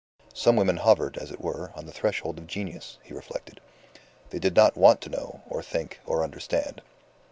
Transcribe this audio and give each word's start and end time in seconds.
Some 0.33 0.55
women 0.55 0.77
hovered, 0.77 1.17
as 1.17 1.29
it 1.31 1.39
were, 1.39 1.71
on 1.75 1.85
the 1.85 1.91
threshold 1.91 2.39
of 2.39 2.47
genius, 2.47 2.97
he 3.03 3.13
reflected. 3.13 3.59
They 4.31 4.39
did 4.39 4.55
not 4.55 4.75
want 4.75 4.99
to 5.01 5.09
know, 5.09 5.43
or 5.47 5.61
think, 5.61 5.99
or 6.07 6.23
understand. 6.23 6.81